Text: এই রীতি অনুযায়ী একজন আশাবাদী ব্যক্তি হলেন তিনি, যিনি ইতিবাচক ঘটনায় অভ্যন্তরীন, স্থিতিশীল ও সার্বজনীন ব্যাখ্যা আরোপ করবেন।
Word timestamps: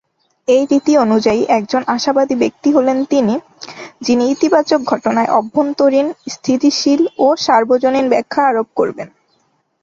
এই 0.47 0.63
রীতি 0.71 0.93
অনুযায়ী 0.97 1.41
একজন 1.49 1.81
আশাবাদী 1.87 2.35
ব্যক্তি 2.35 2.69
হলেন 2.71 2.97
তিনি, 3.05 3.35
যিনি 4.01 4.23
ইতিবাচক 4.31 4.79
ঘটনায় 4.83 5.33
অভ্যন্তরীন, 5.39 6.07
স্থিতিশীল 6.29 7.01
ও 7.17 7.27
সার্বজনীন 7.37 8.05
ব্যাখ্যা 8.09 8.41
আরোপ 8.47 8.67
করবেন। 8.75 9.07